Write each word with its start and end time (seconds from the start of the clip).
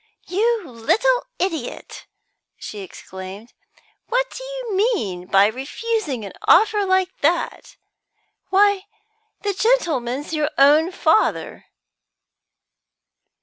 "You 0.25 0.67
little 0.67 1.27
idjot!" 1.37 2.07
she 2.57 2.79
exclaimed. 2.79 3.53
"What 4.09 4.31
do 4.31 4.43
you 4.43 4.75
mean 4.75 5.27
by 5.27 5.45
refusing 5.45 6.25
a 6.25 6.31
offer 6.47 6.87
like 6.87 7.15
that! 7.19 7.77
Why, 8.49 8.87
the 9.41 9.53
gentleman's 9.53 10.33
your 10.33 10.49
own 10.57 10.91
father." 10.91 11.67